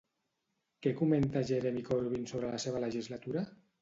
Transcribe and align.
Què 0.85 0.93
comenta 1.01 1.43
Jeremy 1.49 1.85
Corbyn 1.91 2.25
sobre 2.33 2.51
la 2.55 2.63
seva 2.65 2.83
legislatura? 2.89 3.45